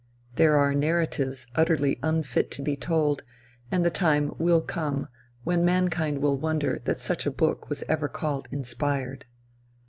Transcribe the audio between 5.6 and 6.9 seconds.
mankind will wonder